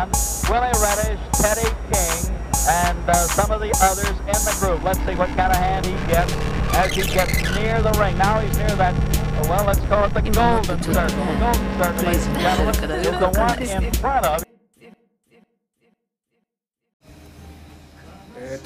[0.00, 0.14] Cannon,
[0.48, 2.36] Willie Reddish, Teddy King,
[2.68, 4.82] and uh, some of the others in the group.
[4.82, 6.32] Let's see what kind of hand he gets
[6.74, 8.16] as he gets near the ring.
[8.16, 8.94] Now he's near that,
[9.48, 10.94] well, let's call it the golden circle.
[10.94, 14.44] The golden circle, ladies and gentlemen, is the one in front of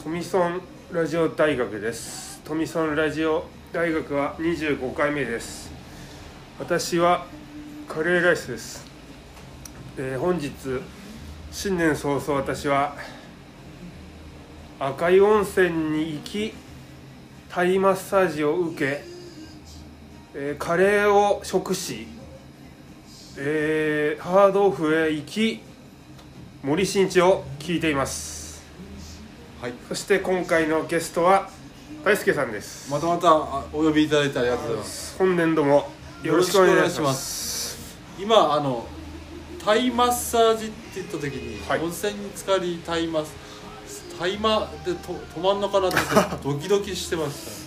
[0.02, 0.62] トミソン
[0.92, 5.70] ラジオ大学ですトミソンラジオ大学は25回目です
[6.58, 7.26] 私は
[7.86, 8.86] カレーライスです、
[9.98, 10.50] えー本日
[11.54, 12.96] 新年早々私は
[14.80, 16.52] 赤い温泉に行き
[17.48, 19.04] タイマッサージを受け、
[20.34, 22.08] えーカレーを食し、
[23.38, 25.60] えーハードオフへ行き
[26.64, 28.64] 森進一を聞いています
[29.62, 31.48] はい、そして今回のゲストは
[32.04, 32.90] 大輔さんです。
[32.90, 35.16] またまたあお呼びいただいてありがとうございます。
[35.18, 35.88] 本年度も
[36.24, 37.96] よろしくお願いします。
[38.18, 38.88] 今あの
[39.64, 43.34] タイマッサージって言った時に、はい温泉に浸かりタイマス
[44.18, 45.98] タイマでと止まんのかなって
[46.42, 47.64] ドキドキしてまし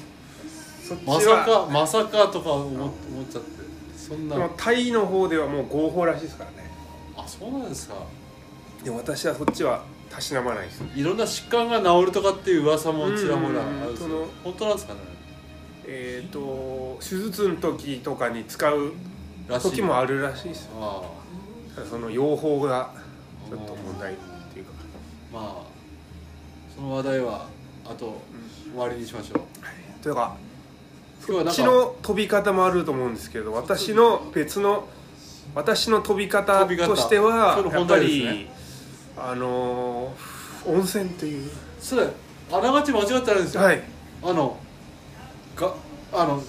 [0.90, 0.96] た。
[1.06, 2.92] まさはかまさかとか思思っ
[3.30, 3.50] ちゃって
[3.98, 6.70] そんなタイの方ではもう合法らしいですからね。
[7.18, 7.96] あそうなんですか。
[8.84, 10.84] でも私はそっちはたしなまないです。
[10.96, 15.00] いろんな疾患が治るとかっていう噂もちらほらあうんるん本当なんですかね。
[15.86, 18.94] えっ、と手術の時とかに使う
[19.62, 21.17] 時もあるらしいですよ。
[21.86, 22.92] その用法が
[23.50, 24.16] ちょっと問題っ
[24.54, 24.72] ていうか。
[25.34, 25.78] あまあ
[26.76, 27.48] その話題は
[27.86, 28.22] あと
[28.72, 30.04] 終わりにしましょう。
[30.04, 30.36] というか
[31.28, 34.88] 今日はなんかこっちの飛び方もあると思うんですけど私の別の
[35.56, 38.48] 私の飛び方としてはやっぱり、
[39.18, 41.50] あのー温泉っていう。
[41.80, 42.08] それ
[42.52, 43.82] あながち間違ってないんですよ、はい。
[44.24, 44.58] あの
[45.56, 45.74] が
[46.14, 46.44] あの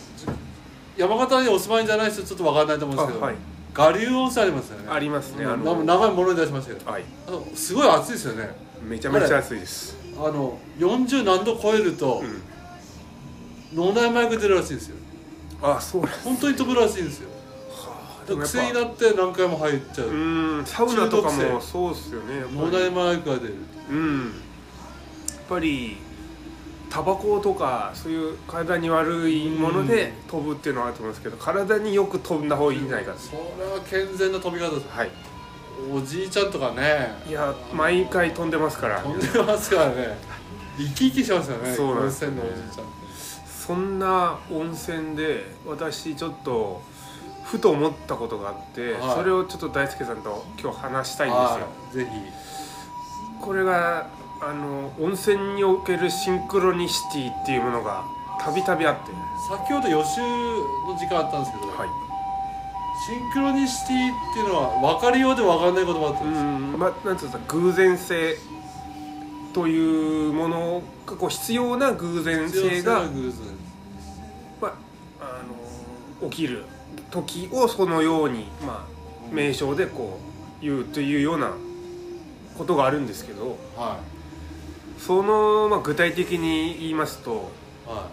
[0.96, 3.36] 山形にお住まいじゃない人ちょっと分かんないと思うんですけど、あはい
[3.76, 4.88] 我流温泉ありますよね。
[4.90, 5.44] ありますね。
[5.44, 6.90] ああのの長いものに出しましたけど。
[6.90, 7.04] はい。
[7.26, 8.50] あのすごい暑いですよね。
[8.82, 9.96] めちゃめちゃ暑いです。
[10.16, 12.42] あの40何度超えるとうん。
[13.76, 14.96] 脳内麻薬出るらしいんですよ。
[15.62, 17.28] あそうです本当に飛ぶらしいんですよ。
[18.36, 20.62] 癖になって何回も入っちゃう。
[20.66, 23.54] サウナとかもそうっすよね脳内麻薬が出る。
[23.90, 24.24] うん。
[24.24, 24.30] やっ
[25.48, 25.96] ぱり
[26.90, 35.10] タバコとかそういう体に悪いもので飛ぶっていうのはあると思うんですけど体によく飛んだ方がいいんじゃないかとそれは健全な飛び方ですはい。
[35.92, 37.14] おじいちゃんとかね。
[37.28, 39.00] いや毎回飛んでますから。
[39.00, 40.18] 飛んでますからね。
[40.76, 41.72] 生き生きしますよね。
[41.72, 42.98] そうなんです温泉のおじいちゃんって。
[43.46, 46.82] そんな温泉で私ちょっと
[47.44, 49.14] ふと思ったことがあって、はい。
[49.18, 51.46] それをちょっと大輔さんと今日話したいんですよ。
[51.46, 51.60] は
[51.92, 52.10] いぜひ。
[53.40, 54.08] これが
[54.40, 58.04] あの温泉におけるシンクロニシティっていうものが
[58.40, 59.12] たびたびあって。
[59.48, 61.88] 先ほど予習の時間あったんですけど、はい。
[63.06, 66.42] シンクロニシティっていうのは分かるようで分かんない言葉だったうんです。
[66.42, 68.36] よ、んまあなんつうんですか偶然性
[69.54, 73.02] というものがこう必要な偶然性が、
[74.60, 74.72] まあ、
[75.20, 75.42] あ
[76.22, 76.64] の起きる
[77.10, 80.20] 時をそのように、まあ、名称でこ
[80.60, 81.52] う言うというような
[82.56, 83.56] ことがあるんですけど。
[83.76, 83.98] は
[84.98, 87.50] その、まあ、具体的に言いますと
[87.86, 87.90] い。
[87.90, 88.10] は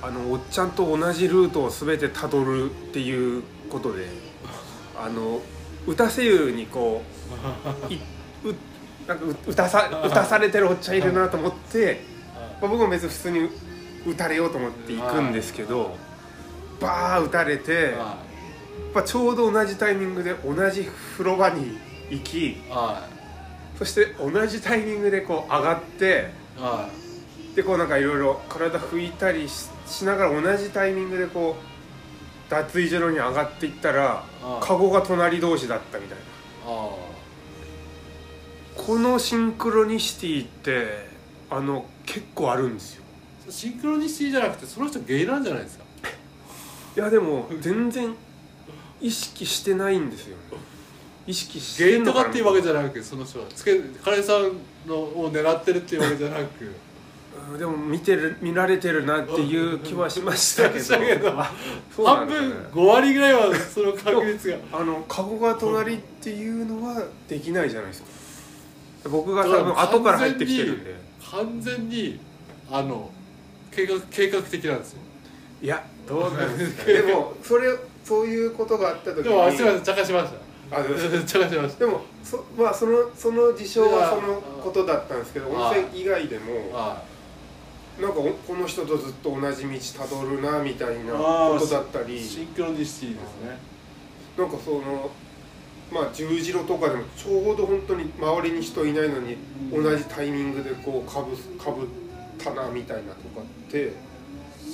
[0.00, 4.06] あのおっちゃんと同じルートを全てたどるっていうことで
[4.96, 5.40] あの
[5.86, 7.02] 打たせ湯にこ
[7.88, 8.54] う いう
[9.06, 12.04] なんかう打たさ打たされてるおっちゃんいるなと思って、
[12.60, 13.50] まあ、僕も別に普通に
[14.06, 15.96] 打たれようと思って行くんですけど
[16.80, 17.94] バー打たれて。
[18.78, 21.78] やっぱちょうど同じタイミングで同じ風呂場に
[22.10, 22.56] 行きい。
[22.70, 23.06] は
[23.78, 26.30] そして同じタイミングでこう上がって
[27.54, 34.24] でこうなんかいろいろ体拭いたりししながら同じタイミングでこう脱衣所に上がっていったら
[34.60, 36.24] カゴが隣同士だったみたいな。
[36.66, 36.90] あ
[38.76, 41.08] このシンクロニシティって
[41.50, 43.02] あの結構あるんですよ。
[43.48, 45.84] あシンクロニシティじゃなくてその人ゲイなんじゃないですか？
[46.96, 48.14] いやでも全然
[49.00, 50.36] 意識してないんですよ
[51.28, 56.64] 意識してとかっていうわけじゃなくその人はつけカレーさんのを狙ってるっていうわけじゃなく。
[56.64, 56.74] うん
[57.56, 61.32] でも見てる見られてるなっていう気はしましたけど。
[62.04, 64.56] 半分5割ぐらいはその確率が。
[64.72, 69.08] あのカゴが隣っていうのはできないじゃないですか。
[69.08, 70.94] 僕が多分だから後から入ってきてるんで。
[71.30, 72.18] 完全に
[72.70, 73.10] あの
[73.70, 74.98] 計画計画的なんですよ。
[75.62, 77.74] いやどうなんですか でもそれ
[78.04, 80.47] そういうことがあった時でにもあすいません茶化しました
[81.26, 87.02] 茶化しましたでも そ,、まあ、そのその事象はそのことだったんですけどあ温泉以外でもは
[88.00, 92.16] なんかおこの人とずっと同じ道たどるなみたいなことだったり。
[92.16, 93.58] いシンクロニシティですね。
[94.36, 95.10] なんかその
[95.90, 99.36] まあ十字路とかでもちょうど本当に周りに人いないのに
[99.72, 101.88] 同じタイミングでこうかぶかぶっ
[102.38, 103.92] たなみたいなとかって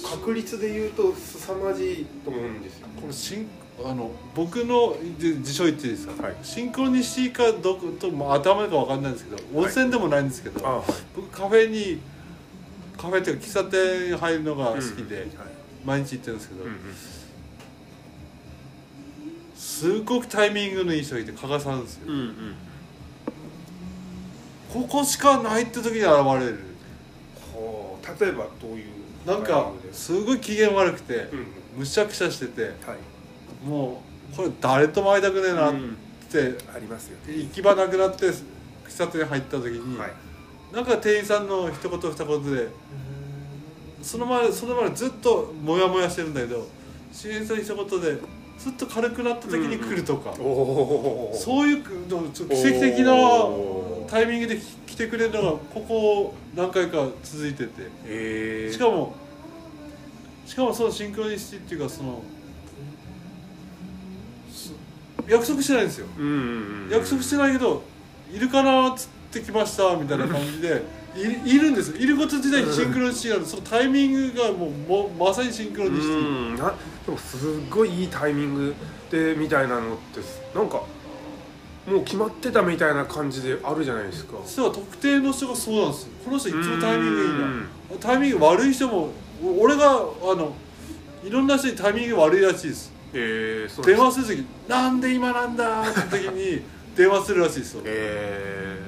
[0.04, 2.88] 確率で言うと凄まじいと思うんですよ。
[3.00, 3.48] これシン
[3.82, 6.36] あの僕のじ辞書言っていいですか、はい。
[6.42, 10.84] シンクロニシティかどこと、まあ、頭かわかんないんですけど温泉でもないんですけど、あはい。
[11.16, 12.00] 僕カフェに
[12.96, 15.26] カフェっていうか喫茶店入るのが好きで、はい。
[15.84, 16.78] 毎日行ってるんですけど、うんうん。
[19.56, 22.02] すごくタイミングのいい人がいて加賀さんですよ。
[22.06, 22.54] うんうん。
[24.72, 26.08] ここしかないって時に現
[26.40, 26.58] れる。
[28.20, 28.86] 例えばどういう
[29.26, 31.46] なんかすごい機嫌悪くてうんうん。
[31.78, 32.72] むしゃくしゃしててはい
[33.64, 34.02] も
[34.32, 35.96] うこれ誰とも会いたくねえなっうん。
[36.34, 37.18] てありますよ。
[37.28, 38.42] 行き場なくなって喫
[38.98, 40.12] 茶店に入った時に、はい。
[40.72, 42.68] なんか店員さんの一言二言で
[44.02, 46.66] その前その前ずっとモヤモヤしてるんだけど
[47.12, 48.18] 店員さんの一言で
[48.58, 53.14] ずっと軽くなった時に来るとか、うそういう奇跡的な
[54.08, 57.88] タイミングで来てくれるのがここ何回か続いてて。
[58.04, 59.14] えー、しかも
[60.46, 62.33] しかもそのシンクロニシティっていうかそのす
[65.28, 66.06] 約束してないんですよ。
[66.18, 67.82] うんうんうん約束してないけど
[68.32, 71.04] いるかなっつってきましたみたいな感じで。
[71.16, 76.74] いいるんですいること自体にシンクロニシティなのそのタイミングがもうもまさにシンクロニシティうんな
[77.06, 77.40] でもすっ
[77.70, 78.74] ごいいいタイミング
[79.12, 80.18] でみたいなのって
[80.58, 80.82] なんか
[81.86, 84.38] もう決まってたみたいな感じであるじゃないですか。
[84.44, 86.08] 実は特定の人がそうなんですよ。
[86.24, 87.34] この人いつもタイミングいいな。
[87.34, 87.66] うん。
[88.00, 89.10] タイミング悪い人も
[89.44, 90.54] お俺があの
[91.22, 96.62] いろんな人にタイミング悪いらしいですえー、電話する時「なんで今なんだ!」って時に
[96.96, 97.82] 電話するらしいですよ。
[97.84, 98.80] え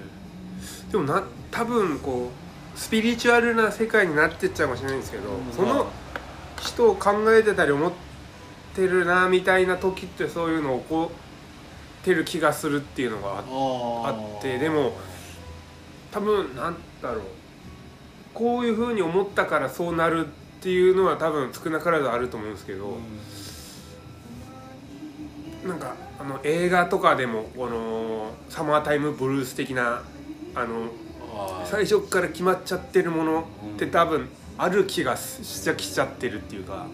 [0.88, 2.30] ー、でもな多分こ
[2.74, 5.52] うスピリチュアルな世界になってっちゃうかもしれないんですけど、うん。
[5.54, 5.86] その
[6.60, 7.92] 人を考えてたり思っ
[8.74, 11.12] てるなみたいな時ってそういうの起こ
[12.02, 13.42] ってる気がするっていうのが
[14.08, 14.96] あってでも
[16.12, 17.22] 多分なんだろう。
[18.34, 20.28] こういうふうに思ったからそうなるっ
[20.60, 22.98] ていうのは多分少なからずあると思うんですけど、
[25.66, 30.02] なんかあの映画とかでもこのサマータイムブルース的な
[30.54, 30.88] あの
[31.64, 36.86] 最初から決まっちゃってるものって多分ある気がしちゃきちゃってるっていうか、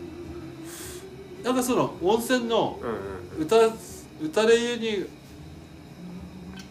[1.44, 3.56] なんかその温泉のうんうん、歌
[4.20, 5.06] 歌で湯に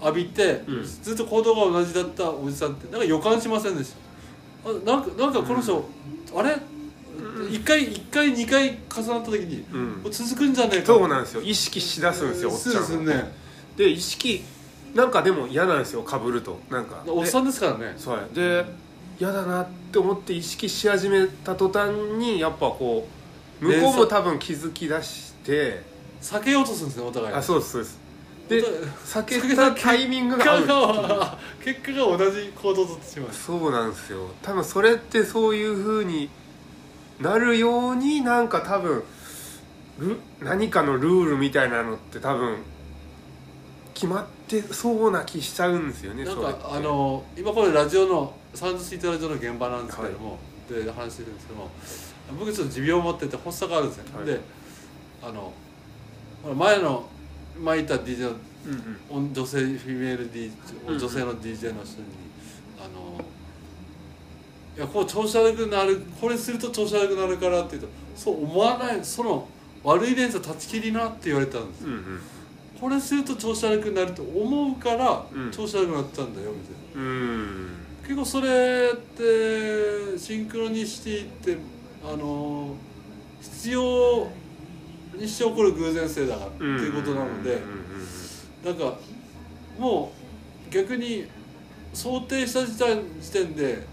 [0.02, 0.84] 浴びて、うん。
[0.84, 3.94] ずっと行動が同じだったおじさんってなんか予感しませんでし
[4.64, 4.70] た？
[4.70, 5.86] あなんかなんかこの人、
[6.36, 6.58] あれ？
[7.50, 10.12] 一回一回二回重なった時に、うん。
[10.12, 10.88] 続くんじゃねえか。
[10.88, 11.42] そうなんですよ。
[11.42, 12.82] 意識しだすんですよおっちゃんは。
[12.84, 13.34] そうですね。
[13.78, 14.44] で意識
[14.94, 16.60] なんかでも嫌なんですよかぶると。
[16.70, 17.04] なんか。
[17.08, 17.94] おっさんですからね。
[17.98, 18.66] そうで
[19.20, 23.08] 嫌だなって思って意識し始めた途端にやっぱこ
[23.62, 25.90] う向こうも多分気づき出して。
[26.22, 27.34] 避けようとするんですねお互い。
[27.34, 28.00] あそうですそうです。
[28.48, 28.66] でお
[29.06, 30.64] 避けたタイミングが合う。
[31.64, 33.34] 結果が同じ行動をとってしまう。
[33.34, 34.30] そうなんですよ。
[34.42, 36.30] 多分それってそういう風に
[37.22, 39.04] なるようになんか多分
[40.00, 42.58] ル何かのルールみたいなのって多分
[43.94, 50.38] 決まってそうな気しちゃうんですよねなんかあの今これラジオのサウンドシートラジオの現場なんですけれども、
[50.68, 51.70] で話してるんですけども
[52.40, 54.26] 僕ちょっと持病を持ってて発作があるんですよ、はい。
[54.26, 54.40] で
[55.24, 55.54] あの
[56.56, 57.08] 前の
[57.62, 58.30] 前いた DJ の
[59.12, 59.34] うんうん。
[59.34, 60.52] 女性フィメール DJ
[60.88, 62.08] うん女性の DJ の人に
[62.80, 63.24] あの
[64.78, 69.48] いやこう調子悪くなるこれすると調子悪くなるからって言うとそう思わないその
[69.84, 72.22] 悪い連鎖断ち切りなって言われたんですうんうん。
[72.80, 75.52] これすると調子悪くなると思うからうん。
[75.52, 76.60] 調子悪くなったんだよみ
[76.94, 77.10] たいな。
[77.10, 77.68] うん。
[78.04, 81.58] 結構それってシンクロニシティって
[82.04, 82.76] あの
[83.42, 84.28] 必要
[85.16, 88.98] にして起こる偶然性だからっていうことなのでうんうんなんか
[89.80, 90.12] も
[90.70, 91.26] う逆に
[91.94, 93.86] 想定した時点時点で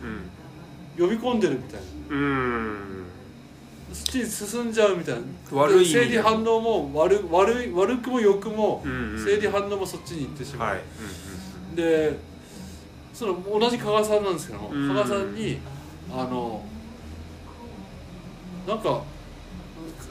[0.99, 2.17] 呼び込んでるみたいな。
[2.17, 2.23] うん。
[2.23, 2.25] う
[2.75, 3.05] ん
[3.91, 5.21] そっちに進んじゃうみたいな。
[5.53, 10.81] 悪い生理反応も悪悪い悪くも良くもうんうん生理反応もそっちに行ってしまう、はい。
[11.75, 12.19] で
[13.15, 14.89] その同じ加賀さんなんですけども、うん。
[14.89, 15.59] 加賀さんに
[16.13, 16.63] あの
[18.67, 19.03] なんか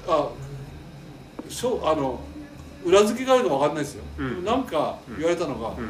[0.08, 0.30] あ
[1.48, 2.20] しょあの
[2.84, 4.44] 裏付けがあるか分かんないですよ、うん。
[4.44, 5.86] なんか言われたのが、うんうん。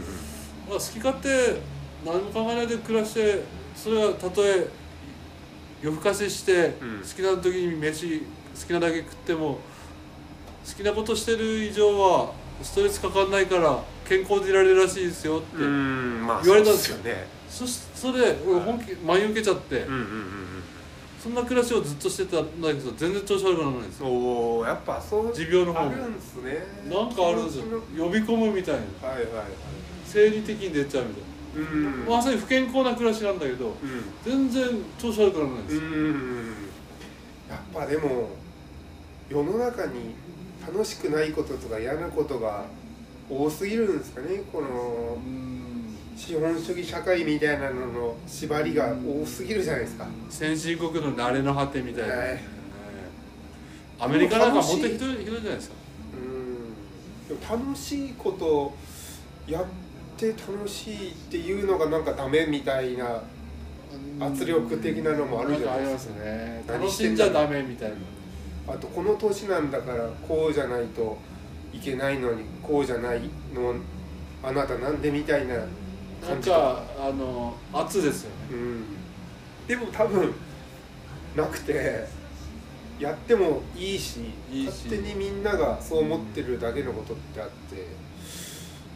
[0.70, 1.62] まあ、好き勝手
[2.06, 3.44] 何も考えないで暮らして
[3.76, 4.68] それがたとえ
[5.82, 7.00] 夜更かしして、うん。
[7.02, 8.26] 好きな時に飯好
[8.68, 9.60] きなだけ食っても
[10.66, 12.32] 好きなことしてる以上は
[12.62, 15.68] ストレスかかんないから健康でいられるらしいですよって、言
[16.28, 16.98] われたんですよ。
[17.04, 17.28] ね。
[17.50, 19.86] そしそれで俺本気真に受けちゃって、
[21.20, 24.08] そそんな暮らしをずっとしてたんだけど全然調子悪くならないんですよ。
[24.08, 25.92] おおやっぱそう持病の方も。
[25.92, 26.66] あるんすね。
[26.90, 27.64] なんかあるんですよ。
[27.98, 29.08] 呼び込むみたいな。
[29.10, 29.46] はいはいはい。
[30.06, 31.27] 生理的に出ちゃうみたいうんな
[32.08, 33.74] まさに不健康な暮らしなんだけどう
[34.24, 34.64] 全然
[35.00, 35.82] 調子悪くならないんです。
[37.50, 38.30] やっぱでも
[39.30, 40.16] 世の中に
[40.66, 42.66] 楽しくないこととか嫌なことが
[43.30, 44.42] 多すぎるんですかね。
[44.52, 45.54] このうん。
[46.18, 52.40] 資本主義社会みたいなのの縛りが多すぎるじゃないですか、先進国の慣れの果てみたいな、はい。
[54.00, 55.76] アメリカなんかもっとひどいひどいじゃないですか。
[57.52, 57.62] うん。
[57.68, 58.74] 楽しいこと
[59.48, 59.66] やっ
[60.18, 63.22] て楽しいっていうのがなんかダメみたいな
[64.20, 66.16] 圧力的なのもあるじゃないですか。
[66.16, 66.64] んかね。
[66.68, 67.96] 何楽してんじゃダメみたいな。
[68.74, 71.18] あとこの年なんだからこうじゃないと
[71.72, 73.22] いけないのにこうじゃない
[73.54, 73.76] の
[74.44, 75.56] あなたなんでみたいな
[76.26, 78.36] 感じとかかあの圧ですよね。
[78.52, 78.84] うん。
[79.68, 80.34] でも多分
[81.36, 82.06] なくて
[83.00, 84.22] やってもいいし
[84.52, 84.68] いいし。
[84.68, 88.08] 勝手にみんながそう思ってるだけのことってあって。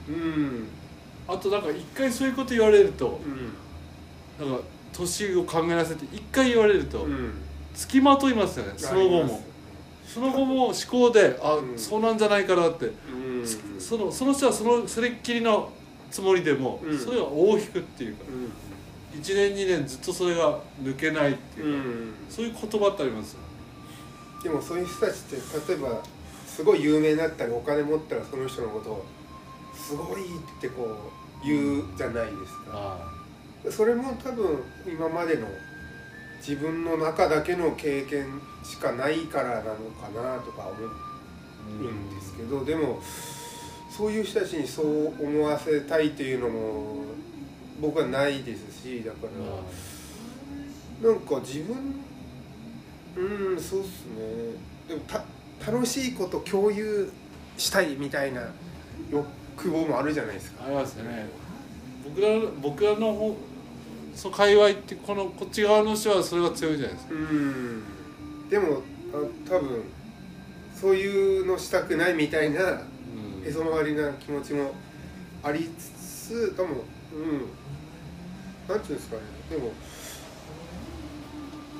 [0.09, 0.80] うん
[1.27, 3.19] あとなんか一回そういうこと言われると
[4.39, 4.47] うん。
[4.47, 4.63] なんか
[4.93, 7.33] 年を考えなさいって一回言われるとうん。
[7.73, 9.43] 付きまといますよねその後も。
[10.05, 11.77] その後も思考であ、うん。
[11.77, 12.89] そうなんじゃないかなって、う
[13.43, 13.45] ん。
[13.79, 15.71] そのその人はそのそれっきりの
[16.11, 16.99] つもりでも、うん。
[16.99, 18.23] それが大引くっていうか
[19.15, 22.13] う1年2年ずっとそれが抜けないっていうか、んうん。
[22.29, 23.33] そういう言葉ってあります？
[23.33, 23.39] よ
[24.43, 25.35] でもそういう人たちって
[25.71, 26.01] 例えば
[26.45, 29.05] すごい有名になったりお金持ったらその人のことを
[29.91, 31.11] すごいってこ
[31.43, 32.71] う言うじゃないですか。
[32.71, 33.11] あ
[33.69, 35.47] それも多分今までの
[36.39, 43.01] 自分の中だけの経験しかないからなのかなとか思うんですけどでも
[43.89, 47.03] そういう人たちにそう思わせたいっていうのも
[47.81, 49.27] 僕はないですしだか
[51.03, 52.01] らなんか自分
[53.17, 54.55] うんそうっすね。
[54.87, 55.23] でもた
[55.69, 57.11] 楽しいこと共有
[57.57, 58.41] したいみたいな
[59.11, 59.27] 欲
[59.69, 60.65] 望もあるじゃないですか。
[60.65, 61.27] ありますよね。
[62.03, 62.27] 僕ら
[62.61, 63.37] 僕らの方
[64.15, 67.13] その界隈ってこのこっち側の人はそれが強いじゃないですか。
[67.13, 67.83] うん。
[68.49, 68.81] でも
[69.13, 69.83] あ多分
[70.75, 72.75] そういうのしたくないみたいなう
[73.43, 73.47] ん。
[73.47, 74.73] へそ曲がりな気持ちも
[75.43, 76.69] ありつつでも
[77.13, 77.61] うん。
[78.67, 79.21] なんていうんですかね。
[79.49, 79.71] でも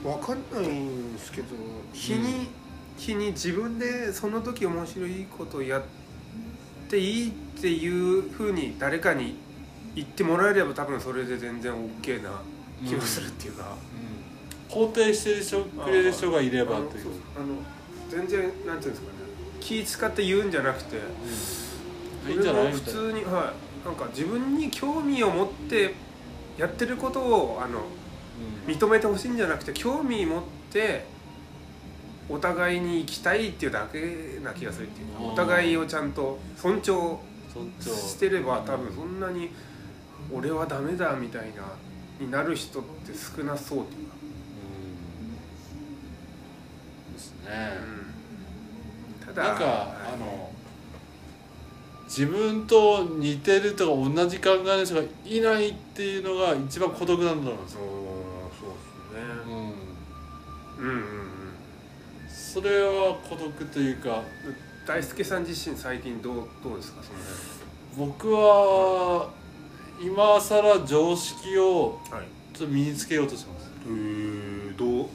[0.04, 1.48] わかんないんですけど
[1.94, 2.48] 日に、
[2.98, 5.84] 日に自分でその時面白いことをやっ
[6.90, 9.36] ていいっていうふうに誰かに
[9.94, 12.42] 言ってもらえれば多分それで全然 OK な
[12.84, 13.76] 気がするっていうか。
[14.68, 16.90] 肯定してくれる人がいればという。
[17.38, 17.58] あの
[18.10, 19.14] 全然なんていうんですかね。
[19.60, 20.98] 気使って言うんじゃなくて。
[22.30, 22.72] いいんじゃない？
[22.72, 23.86] 普通にはい。
[23.86, 25.94] なんか自分に興味を持って
[26.58, 27.82] やってることをあの
[28.66, 30.42] 認めてほしいんじゃなくて興味持っ
[30.72, 31.06] て
[32.30, 37.18] お互いに行きたいっていうだけな気がするっていうお互いをちゃんと尊重
[37.80, 39.52] してれば多分そんなに
[40.32, 41.64] 俺はダメだみたいな
[42.20, 44.14] になる人って少なそうっていうか、
[47.10, 47.14] うん。
[47.14, 47.50] ですね。
[49.20, 49.34] うん。
[49.34, 50.14] ただなんかはい。
[50.14, 50.52] あの
[52.06, 57.86] 自分と似てるとか同じ考えの人がいないっていうのが一番孤独なんだろうそうで
[58.90, 59.22] すね。
[59.48, 61.32] うん、うんうんうん。
[62.28, 64.24] それは孤独というか
[64.92, 69.30] 大輔さん自身最近どうどうですかその僕は
[70.02, 72.28] 今更常識を辺はい。
[72.54, 73.72] ちょっと身につけようとしてます。
[73.86, 75.08] えー、どう？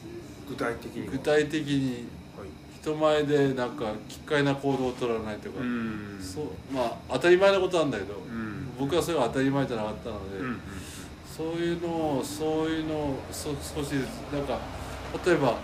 [0.48, 1.12] 具体的には？
[1.12, 2.48] 具体的にはい。
[2.80, 6.18] 人前でなんか奇怪な行動を取らないとか、ん。
[6.22, 8.68] そうまあ当たり前のことなんだけど、うん。
[8.78, 10.60] 僕はそれが当たり前じゃなかったので、うん
[11.36, 14.58] そういうのをそういうのをそ少しずつなんか
[15.26, 15.58] 例えば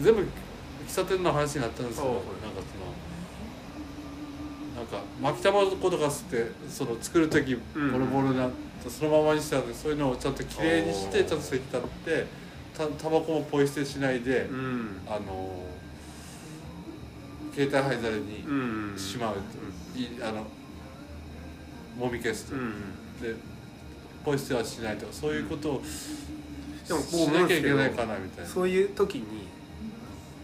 [0.00, 0.24] 全部
[0.86, 2.94] 喫茶店の話になったんですけど、なんかその
[4.76, 7.92] なんか巻きタバコとか吸ってその作る時うん。
[7.92, 8.48] ボロボロな
[8.88, 12.26] そのままにしてあるそういうのをちゃんときれいにしてちゃんと席立って
[12.76, 14.56] たタバコもポイ捨てしないで、うん。
[14.56, 15.64] うんあの
[17.54, 18.52] 携帯灰皿にう
[18.94, 19.40] んしまうと、
[19.96, 20.44] いあの
[21.96, 22.72] もみ消すと、うん
[23.22, 23.32] で
[24.24, 25.82] ポイ捨てはしないとかそういうことを
[26.88, 28.50] でもしなんきゃいけないかなみたいな。
[28.50, 29.46] そういう時に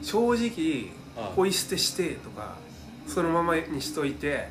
[0.02, 2.56] 正直あポイ捨てしてとか
[3.06, 4.48] そのままにしといて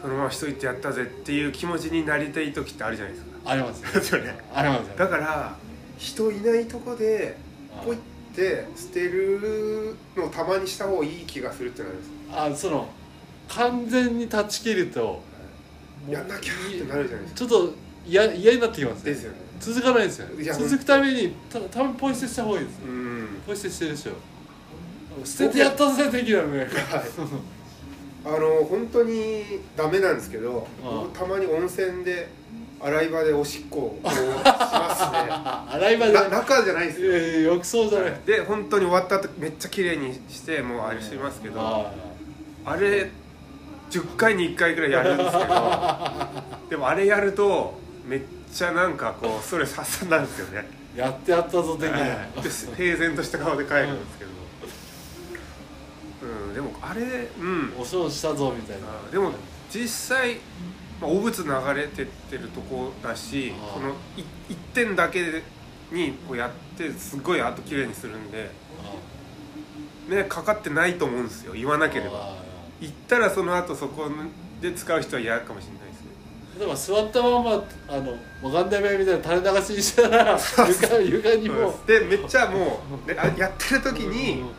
[0.00, 3.32] そのまましといてやったぜっていう気持ちになりたい時ってあるじゃないですか。
[3.44, 3.90] ありますよ。
[3.94, 4.36] ですよね。
[4.54, 4.94] ありますよ。
[4.96, 5.56] だから
[5.96, 7.36] 人いないとこで
[7.84, 7.98] ポイっ
[8.34, 12.10] て捨てるのをたまにした方がいい気がするってなるんです。
[12.32, 12.88] あその
[13.48, 15.22] 完全に断ち切ると
[16.08, 17.38] やんなきゃってなるじゃないですか。
[17.38, 17.74] ちょっと
[18.06, 19.12] 嫌嫌になってきますね。
[19.12, 19.42] ですよね。
[19.62, 24.12] 続かないですよいや続くためにた多分ポイ捨てした方がいいですうんポイ捨てしてるでしょ。
[25.24, 26.58] 捨ててやったぜ的なね。
[26.60, 26.68] はい。
[28.24, 29.42] あの本当に
[29.76, 30.90] ダメなんですけどああ。
[31.04, 32.28] 僕たまに温泉で
[32.80, 34.18] 洗い場でおしっこをしますね。
[35.86, 36.12] 洗い場で。
[36.12, 37.10] な中じゃないですよ。
[37.10, 38.14] いやいや浴槽じゃない。
[38.24, 41.92] で本当に終わった後めっちゃ綺麗にしてもうあれしますけどあ
[42.64, 42.76] あ。
[42.76, 43.10] れ
[43.90, 45.46] 10回に1回ぐらいやるんですけど
[46.70, 48.20] でもあれやるとめっ
[48.52, 50.66] ちゃなんかこうストレス発散なんですよね。
[50.68, 51.96] ーやってやったぞ的な。
[52.42, 54.30] で平然とした顔で帰るんですけど。
[56.22, 57.02] うんでもあれ
[57.40, 57.74] うん。
[57.78, 58.86] お世話したぞみたいな。
[58.88, 59.32] あでも
[59.72, 60.36] 実際、
[61.00, 65.42] まあ、汚物流れてってるとこだしああそのい一点だけ
[65.90, 68.50] にこうやってすごいあと綺麗にするんで
[70.08, 71.54] 迷惑かかってないと思うんですよ。
[71.54, 72.18] 言わなければ。
[72.18, 72.42] あ
[72.80, 74.10] 言ったらその後そこ
[74.60, 75.91] で使う人は嫌かもしれない
[76.70, 80.38] ですねーでも座ったままあのわかんない目みたいな垂れ流しにしたら
[80.68, 84.50] 床床にもでめっちゃもうであやってる時に、うん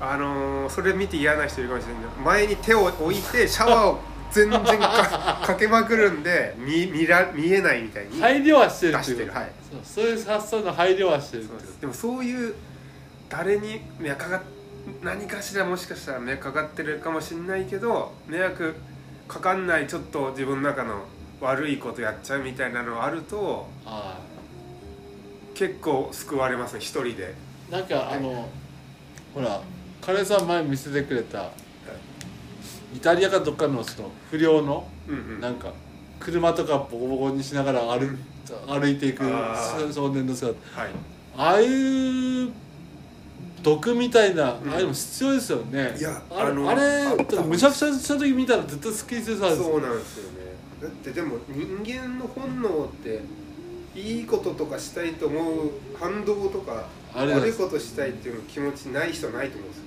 [0.00, 2.02] あのーそれ見て嫌な人いるかもしれない。
[2.02, 4.00] けど前に手を置いてシャワーを
[4.32, 9.52] 全然かかけまくるんで 見見ら見えないみたいに配慮はしてる出っていうしてるはい。
[9.70, 11.80] そうそういう発想の配慮はしてるってそうです。
[11.80, 12.54] でもそういう
[13.28, 14.40] 誰に迷惑かかっ
[15.02, 18.74] 何かしらもしかしたら迷惑かかってるかもしれないけど迷惑
[19.28, 21.04] かかんないちょっと自分の中の
[21.40, 24.18] 悪いことやっちゃうみたいなのあるとあ
[25.54, 27.34] 結構救われますね一人で。
[27.70, 28.48] あなんかあの
[29.34, 29.60] ほら
[30.00, 31.50] 金さん前見せてくれた
[32.94, 35.40] イタリアかどっかのその不良のうんうん。
[35.40, 35.72] なんか
[36.20, 38.16] 車とかボコボコにしながら歩,、
[38.66, 39.24] 歩いていく
[39.92, 40.80] 少年の姿。
[40.80, 40.90] はい。
[41.36, 42.52] ああいう
[43.62, 44.70] 毒みたいな、うん。
[44.70, 45.96] ああいうの必要ですよね。
[45.98, 50.43] いやあれあのあれむちゃくちゃした時見たら絶対スッキリするさそうなんですよね
[50.84, 53.22] だってでも人間の本能って
[53.94, 59.84] いいこととかしたいと思う反動とか悪いことしたいっていう気持ちない人ないと思うんですよ。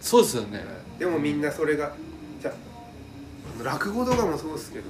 [0.00, 0.64] そうですよね、
[0.98, 1.92] でもみんなそれが
[2.40, 2.52] じゃ
[3.60, 4.84] あ落語とかもそうですけど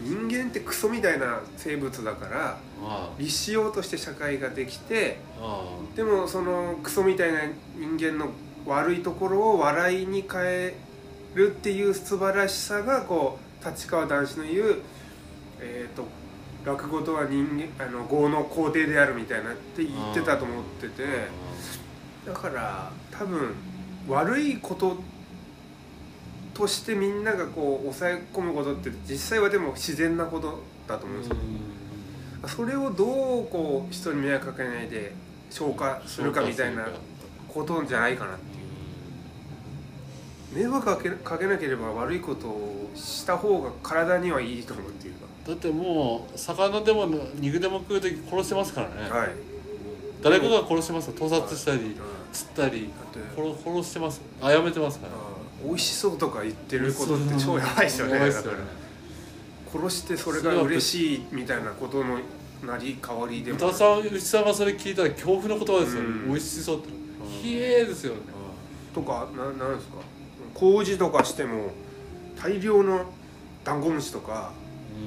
[0.00, 0.28] うん。
[0.28, 5.18] 人間ってクソみたいな生物だからあ律しようとして社会ができて
[5.96, 7.40] でもそのクソみたいな
[7.76, 8.30] 人間の
[8.66, 10.74] 悪いところを笑いに変え
[11.34, 14.76] るっていう素晴らしさがこう立川談志の言う、
[15.60, 16.04] えー、と
[16.64, 17.46] 落語とは人
[17.78, 21.04] 間あの業の皇帝であるみたいなって言ってたと思ってて。
[22.26, 23.54] だから多分
[24.08, 24.98] 悪いこと
[26.54, 31.36] としてみんながこう抑え込むことって実際はでも自然なことだと思うんですよ
[32.48, 35.12] それをどうこう人に迷惑かけないで
[35.50, 36.86] 消化するかみたいな
[37.48, 38.49] ことじゃないかなって
[40.52, 45.14] 迷惑かけかけなければ悪いことをした方が体にはいいと思うっていう
[45.46, 49.30] だってもう魚でも肉でも食う時殺してますからね、かはい。
[50.22, 51.14] 誰かが殺してますよ。
[51.18, 51.94] 盗撮したりうん
[52.32, 52.90] 釣ったり
[53.34, 55.12] 殺殺してますあやめてますから。
[55.64, 58.18] 美味しそうとか言ってることって超やばいですよね。
[58.18, 58.56] ねだから
[59.72, 62.18] 殺してそれが嬉しいみたいなことの
[62.66, 63.56] なり代わりでも。
[63.58, 66.28] 歌さん牛さんがそれ聞いたら恐怖の言葉ですよ、うん。
[66.28, 66.88] 美味しそうって。
[67.42, 68.20] ひえーですよね。
[68.94, 69.96] とかななんですか？
[70.60, 71.70] 麹とかしても
[72.36, 73.06] 大量の
[73.64, 74.52] ダンゴムシとか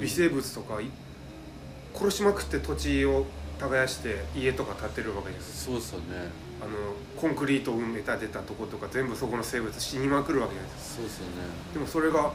[0.00, 0.86] 微生物とかい
[1.94, 3.24] 殺しまくって土地を
[3.60, 5.66] 耕して家とか建てるわけです。
[5.66, 6.04] そうですよね。
[6.60, 6.72] あの
[7.20, 10.96] コンクリートを埋め立てたとことか全部そこの生物死にまくるわけじゃないですか。
[10.96, 11.32] そうですよね。
[11.72, 12.32] でもそれが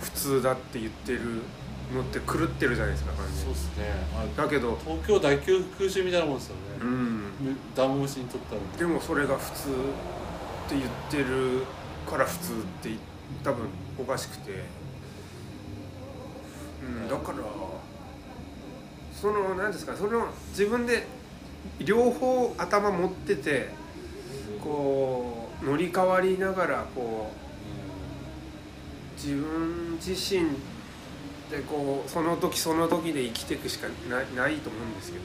[0.00, 1.20] 普通だって言ってる
[1.94, 3.84] のって狂ってるじゃないですか感じそうですね。
[4.14, 7.32] あだけど東京大空襲みたいなもんですよね、うん。
[7.74, 9.72] ダンゴムシにとったらでもそれが普通っ
[10.68, 11.64] て言ってる
[12.10, 12.90] から普通って
[13.44, 13.66] 多分
[13.98, 14.50] おかしくて、
[16.84, 17.38] うん、だから
[19.14, 21.06] その何ですかその自分で
[21.78, 23.68] 両方頭持ってて
[24.62, 27.40] こう乗り換わりながらこう
[29.14, 30.48] 自分自身
[31.50, 35.24] でこうその時その時で生きていくしかないないと思うんですけど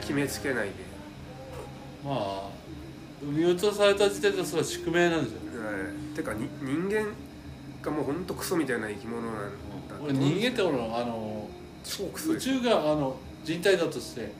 [0.00, 0.72] 決めつけないで。
[2.04, 2.58] まあ
[3.20, 5.47] 産み落とされた時点でそれは宿命なんですよね、
[6.14, 7.06] てかに人間
[7.82, 11.48] がもうほんとクソみたいな生き物なんだと俺人間ってほらあの
[11.84, 12.46] 宇超クソです。
[12.46, 14.32] 宙があの人体だとして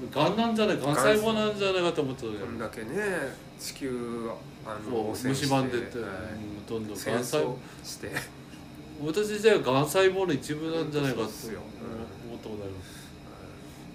[0.00, 2.86] うがんなんじゃないがん細胞なんじゃないかと思ってたん、こんだけね
[3.58, 5.46] 地球はあのそう汚染して。
[5.46, 6.08] 蝕んでって、はい。
[6.08, 8.10] うんどんどんが戦ん細胞争して。
[9.04, 12.98] 私自体はがん細胞の一部なんじゃないかって思ったことあります。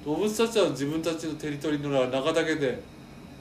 [0.06, 2.82] 動物たちは自分たちのテリトリーの中だけで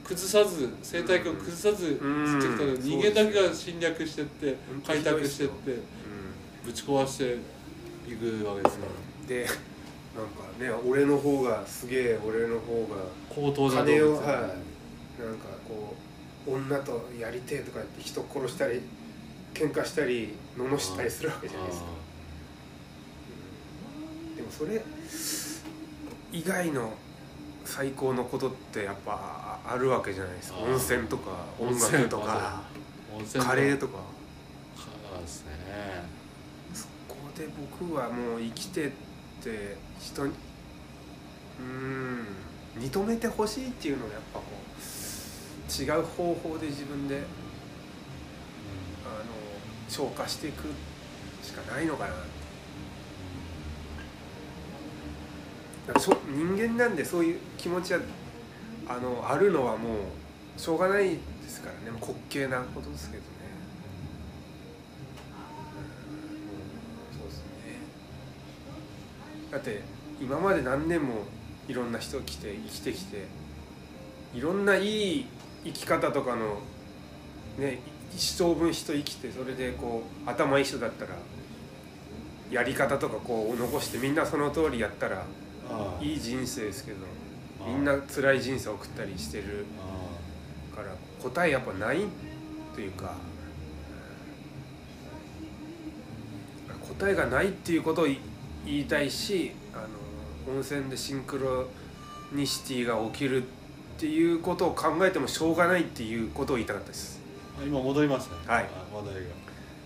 [0.03, 2.41] 崩さず生態系を崩さずうん。
[2.41, 5.77] 釣ってきたのに人間だけが侵略してって開拓してって
[6.65, 7.37] ぶち壊して
[8.11, 9.47] いくわけですからで
[10.59, 14.23] ね俺の方がすげえ俺の方が高等な動物金をはい。
[15.21, 15.95] なんかこ
[16.47, 18.81] う女とやりてえとか言って人殺したり
[19.53, 21.85] 喧嘩したり罵ったりするわけじゃないですか。
[24.35, 24.81] でもそれ
[26.31, 26.91] 以外の
[27.65, 30.59] 最高のことってやっぱあるわけじゃないですか。
[30.59, 32.61] 温泉とか音温泉楽とか。
[33.39, 33.99] カレーとか。
[34.75, 35.51] そうですね。
[36.73, 37.47] そこで
[37.79, 38.91] 僕はもう生きてっ
[39.43, 40.33] て人に
[41.59, 42.25] うーん
[42.77, 47.17] 認めてほしいっていうのをやっぱこう違う方法で自分で
[49.05, 49.23] あの
[49.87, 50.65] 消化していく
[51.43, 52.29] しかないのかなだからしょ
[55.85, 57.99] 人間なんでそういう気持ちは
[58.87, 59.89] あのあるのはも
[60.57, 61.97] うしょうがないですからね。
[61.99, 63.27] 滑稽なことですけどね。
[67.17, 67.43] そうですね。
[69.51, 69.81] だって
[70.21, 71.25] 今まで何年も
[71.67, 73.25] いろんな人来て生きてきて
[74.33, 75.25] いろんないい
[75.65, 76.59] 生き方とかの
[77.57, 77.79] ね
[78.13, 81.11] 一生分人生きてそれでこう頭いい人だったら
[82.51, 85.25] やり方とかこう残してみんなその通りやったら
[86.01, 86.97] いい人生ですけど
[87.65, 89.65] みんな辛い人生を送ったりしてる
[90.73, 90.89] あから
[91.21, 91.99] 答えやっぱない
[92.75, 93.15] というか
[96.69, 98.19] うん答えがないっていうことをい
[98.65, 99.87] 言いたいしあ
[100.47, 101.67] の温泉でシンクロ
[102.31, 103.45] ニシティが起きるっ
[103.97, 107.21] ていうことを考えてもしょうがないっていうことを言いたかったです。
[107.59, 108.41] あ今戻りましたね。
[108.47, 108.63] はい。
[108.65, 109.13] あ話題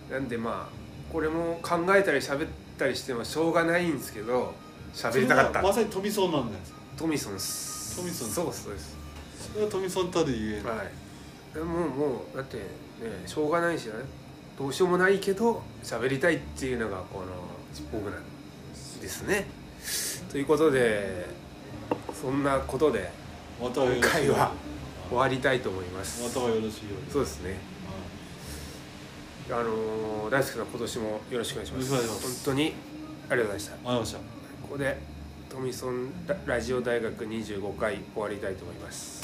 [0.09, 0.19] が。
[0.19, 4.53] なんでまあこれも考えたり喋ったりしてもしょうがないんですけど
[4.93, 5.61] 喋りたかった。
[5.61, 6.77] まさにトミソンなんですか？
[6.97, 7.97] トミソンです。
[7.97, 8.29] トミソン。
[8.29, 8.97] そうですそうです。
[9.53, 10.69] それはトミソンたるゆえの。
[10.69, 10.87] はい。
[11.53, 12.63] でももうだってね
[13.25, 13.93] しょうがないしね。
[14.57, 17.25] どうしようもないけど喋りたいっていうのがこの
[17.91, 18.21] 僕なん
[18.99, 19.47] ですね。
[20.31, 21.27] ということで
[22.19, 23.11] そんなことで
[23.59, 23.71] 今
[24.01, 24.51] 回はあ
[25.09, 26.71] 終わりたいと思いまますたはよろしいよ
[27.01, 27.57] うにそうですね。
[29.49, 31.89] あのー大輔さん今年もよろしくお願いします。
[31.89, 32.73] 本当に
[33.29, 33.73] ありがとうございました。
[33.73, 34.97] ありがとうございましたここで
[35.49, 36.11] トミソン
[36.45, 39.17] ラジオ大学25回終わりたいと思います。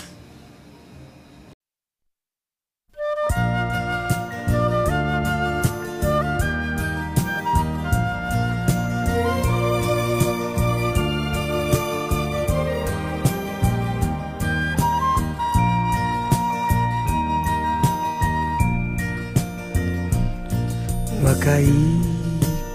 [21.23, 21.65] 若い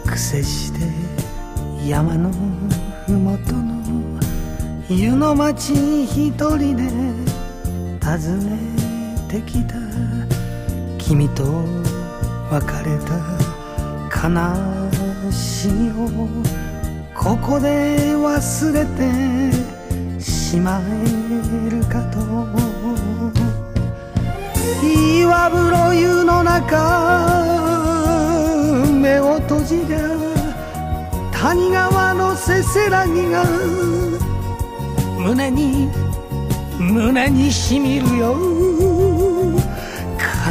[0.07, 1.17] 癖して
[1.86, 2.30] 山の
[3.06, 3.82] ふもとの
[4.88, 5.72] 湯の町
[6.04, 6.84] 一人で
[8.04, 8.58] 訪ね
[9.28, 9.74] てきた。
[11.08, 11.42] 君と
[12.50, 16.28] 別れた悲しみを
[17.14, 22.18] ここで忘れてしまえるかと
[24.82, 27.58] 岩風呂湯の中
[31.40, 33.44] 谷川のせせらぎが
[35.20, 35.88] 胸に
[36.79, 38.37] 胸にしみるよ。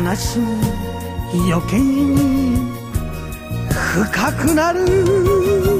[0.01, 2.57] 悲しみ余計に
[4.05, 5.76] 深くなる。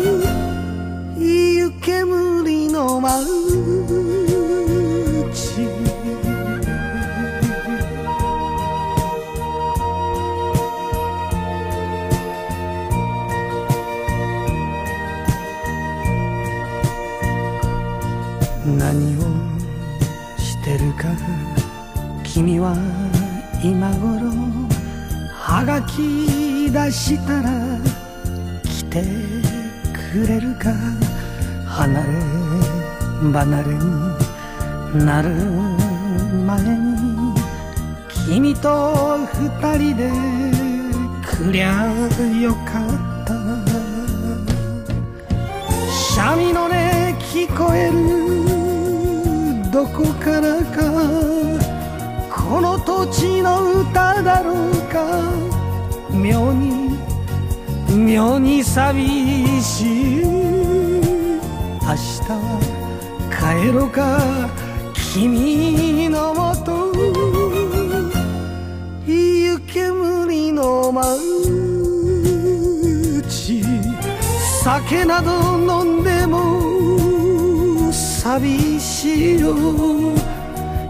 [27.07, 27.49] したら
[28.63, 29.01] 来て
[30.11, 30.73] くれるか
[31.65, 32.07] 離れ
[33.31, 35.29] 離れになる
[36.45, 37.33] 前に。
[38.25, 40.11] 君と二人で
[41.25, 41.95] くりゃ
[42.41, 42.89] よかっ
[43.23, 43.33] た。
[46.13, 46.73] 三味の音
[47.31, 47.95] 聞こえる。
[49.71, 50.81] どこからか。
[52.29, 55.05] この土地の歌だろうか。
[56.11, 56.86] 妙に
[57.97, 62.37] 妙に寂しい明日は
[63.31, 64.19] 帰ろうか。
[65.13, 66.93] 君のもと
[69.07, 71.17] 湯煙の舞
[73.19, 73.63] う地
[74.63, 79.55] 酒など飲んでも寂しいよ。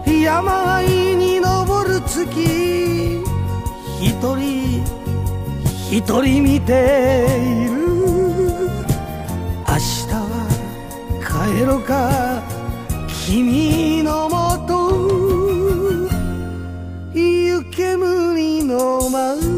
[0.06, 3.22] 山あいに登る月。
[4.00, 4.97] 一人。
[5.90, 7.78] 一人見ている。
[9.66, 10.46] 明日は
[11.66, 12.42] ろうか。
[13.26, 14.76] 君のもと。
[17.14, 19.57] 湯煙の街